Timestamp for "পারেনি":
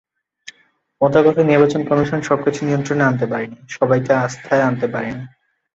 3.25-3.57, 4.87-5.23